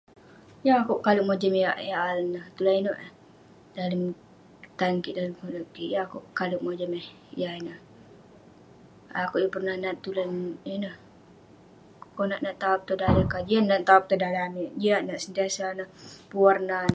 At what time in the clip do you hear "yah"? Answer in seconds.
1.63-1.75, 7.41-7.53